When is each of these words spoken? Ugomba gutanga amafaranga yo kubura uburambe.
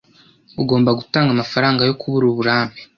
Ugomba 0.61 0.89
gutanga 0.99 1.29
amafaranga 1.31 1.81
yo 1.89 1.95
kubura 2.01 2.25
uburambe. 2.31 2.79